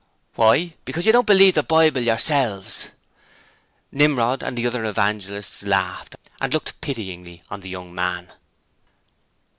[0.33, 2.87] 'Why, because you don't believe the Bible yourselves.'
[3.91, 8.33] Nimrod and the other evangelists laughed, and looked pityingly at the young man.